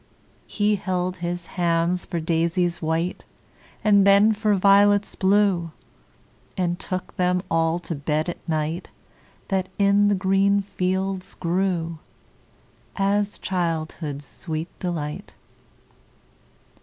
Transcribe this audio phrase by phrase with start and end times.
[0.47, 3.23] He held his hands for daisies white,
[3.83, 5.73] And then for violets blue,
[6.57, 8.89] And took them all to bed at night
[9.49, 11.99] That in the green fields grew,
[12.95, 15.35] As childhood's sweet delight.